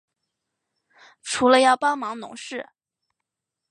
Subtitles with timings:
[1.21, 2.69] 除了要帮忙农事